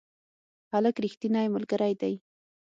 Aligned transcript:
هلک 0.71 0.95
رښتینی 1.05 1.45
ملګری 1.55 1.93
دی. 2.01 2.13